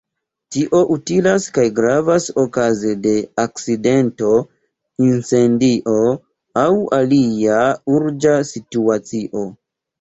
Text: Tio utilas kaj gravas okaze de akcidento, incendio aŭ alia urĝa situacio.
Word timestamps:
Tio 0.53 0.77
utilas 0.93 1.43
kaj 1.57 1.65
gravas 1.79 2.25
okaze 2.45 2.95
de 3.03 3.13
akcidento, 3.45 4.33
incendio 5.11 6.01
aŭ 6.65 6.67
alia 7.03 7.63
urĝa 8.01 8.37
situacio. 8.55 9.49